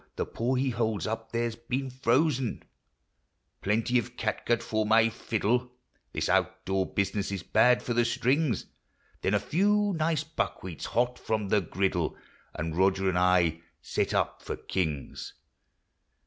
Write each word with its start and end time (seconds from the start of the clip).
The 0.15 0.25
paw 0.25 0.55
he 0.55 0.71
holds 0.71 1.05
up 1.05 1.31
there 1.31 1.51
's 1.51 1.55
been 1.55 1.91
frozen), 1.91 2.63
Plenty 3.61 3.99
of 3.99 4.17
catgut 4.17 4.63
for 4.63 4.83
my 4.83 5.09
fiddle 5.09 5.73
(This 6.11 6.27
out 6.27 6.65
door 6.65 6.91
business 6.91 7.31
is 7.31 7.43
bad 7.43 7.83
for 7.83 7.93
the 7.93 8.03
strings), 8.03 8.65
Then 9.21 9.35
a 9.35 9.39
few 9.39 9.93
nice 9.95 10.23
buckwheats 10.23 10.85
hot 10.87 11.19
from 11.19 11.49
the 11.49 11.61
griddle, 11.61 12.17
And 12.55 12.75
Roger 12.75 13.09
and 13.09 13.17
I 13.19 13.61
set 13.91 14.11
up 14.11 14.41
for 14.41 14.55
kings 14.55 15.35